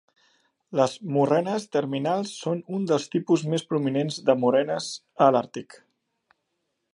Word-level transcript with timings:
Les 0.79 0.93
morrenes 1.17 1.67
terminals 1.75 2.31
són 2.45 2.63
un 2.77 2.87
dels 2.93 3.05
tipus 3.17 3.45
més 3.53 3.67
prominents 3.75 4.19
de 4.31 4.37
morrenes 4.45 4.89
a 5.27 5.29
l’Àrtic. 5.37 5.79